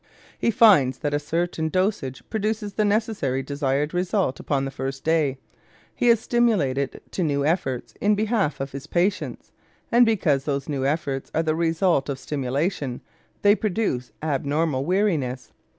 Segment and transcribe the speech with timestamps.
[0.39, 5.37] He finds that a certain dosage produces the necessary desired result upon the first day;
[5.93, 9.51] he is stimulated to new efforts in behalf of his patients,
[9.91, 13.01] and because those new efforts are the result of stimulation,
[13.43, 15.51] they produce abnormal weariness.